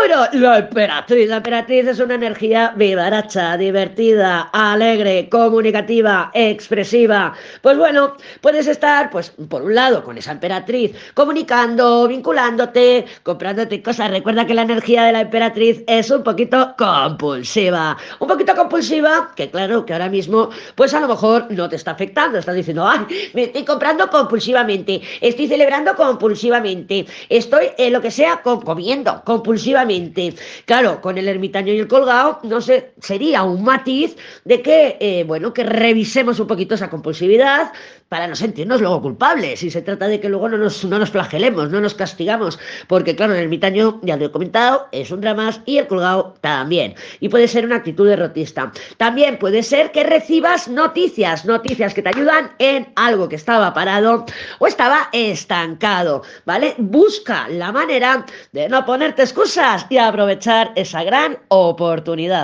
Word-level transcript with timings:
Tauro, 0.00 0.26
la 0.32 0.58
emperatriz. 0.58 1.28
La 1.28 1.36
emperatriz 1.36 1.86
es 1.86 2.00
una 2.00 2.14
energía 2.14 2.72
vivaracha, 2.74 3.56
divertida, 3.56 4.48
alegre, 4.52 5.28
comunicativa, 5.28 6.30
expresiva. 6.32 7.34
Pues 7.60 7.76
bueno, 7.76 8.16
puedes 8.40 8.66
estar, 8.66 9.10
pues, 9.10 9.30
por 9.48 9.62
un 9.62 9.74
lado, 9.74 10.02
con 10.02 10.16
esa 10.16 10.32
emperatriz, 10.32 10.94
comunicando, 11.14 12.08
vinculándote, 12.08 13.04
comprándote 13.22 13.82
cosas. 13.82 14.10
Recuerda 14.10 14.46
que 14.46 14.54
la 14.54 14.62
energía 14.62 15.04
de 15.04 15.12
la 15.12 15.20
emperatriz 15.22 15.82
es 15.86 16.10
un 16.10 16.22
poquito 16.22 16.74
compulsiva. 16.78 17.96
Un 18.20 18.28
poquito 18.28 18.54
compulsiva, 18.54 19.32
que 19.36 19.50
claro, 19.50 19.84
que 19.84 19.92
ahora 19.92 20.08
mismo, 20.08 20.50
pues 20.76 20.94
a 20.94 21.00
lo 21.00 21.08
mejor 21.08 21.46
no 21.50 21.68
te 21.68 21.76
está 21.76 21.90
afectando. 21.90 22.38
Estás 22.38 22.54
diciendo, 22.54 22.86
ay, 22.88 23.00
me 23.34 23.44
estoy 23.44 23.64
comprando 23.64 24.08
compulsivamente, 24.08 25.02
estoy 25.20 25.46
celebrando 25.48 25.94
compulsivamente, 25.94 27.06
estoy 27.28 27.66
en 27.76 27.92
lo 27.92 28.00
que 28.00 28.10
sea 28.10 28.40
comiendo 28.42 29.22
compulsivamente. 29.24 29.89
Claro, 30.64 31.00
con 31.00 31.18
el 31.18 31.28
ermitaño 31.28 31.72
y 31.72 31.78
el 31.78 31.88
colgado, 31.88 32.38
no 32.42 32.60
sé, 32.60 32.92
sería 33.00 33.42
un 33.42 33.62
matiz 33.64 34.16
de 34.44 34.62
que, 34.62 34.96
eh, 35.00 35.24
bueno, 35.24 35.52
que 35.52 35.64
revisemos 35.64 36.38
un 36.40 36.46
poquito 36.46 36.74
esa 36.74 36.90
compulsividad, 36.90 37.72
para 38.10 38.26
no 38.26 38.34
sentirnos 38.34 38.80
luego 38.80 39.00
culpables. 39.00 39.62
Y 39.62 39.70
se 39.70 39.82
trata 39.82 40.08
de 40.08 40.20
que 40.20 40.28
luego 40.28 40.48
no 40.48 40.58
nos, 40.58 40.84
no 40.84 40.98
nos 40.98 41.10
flagelemos, 41.10 41.70
no 41.70 41.80
nos 41.80 41.94
castigamos, 41.94 42.58
porque 42.88 43.14
claro, 43.14 43.34
el 43.34 43.40
ermitaño, 43.40 44.00
ya 44.02 44.16
lo 44.16 44.26
he 44.26 44.32
comentado, 44.32 44.88
es 44.90 45.10
un 45.12 45.20
drama 45.20 45.50
y 45.64 45.78
el 45.78 45.86
colgado 45.86 46.34
también. 46.40 46.94
Y 47.20 47.28
puede 47.28 47.46
ser 47.46 47.64
una 47.64 47.76
actitud 47.76 48.08
derrotista. 48.08 48.72
También 48.96 49.38
puede 49.38 49.62
ser 49.62 49.92
que 49.92 50.02
recibas 50.02 50.66
noticias, 50.66 51.44
noticias 51.44 51.94
que 51.94 52.02
te 52.02 52.08
ayudan 52.08 52.50
en 52.58 52.92
algo 52.96 53.28
que 53.28 53.36
estaba 53.36 53.72
parado 53.72 54.26
o 54.58 54.66
estaba 54.66 55.08
estancado, 55.12 56.22
¿vale? 56.44 56.74
Busca 56.78 57.48
la 57.48 57.70
manera 57.70 58.26
de 58.50 58.68
no 58.68 58.84
ponerte 58.84 59.22
excusas 59.22 59.79
y 59.88 59.98
aprovechar 59.98 60.72
esa 60.76 61.02
gran 61.02 61.38
oportunidad. 61.48 62.38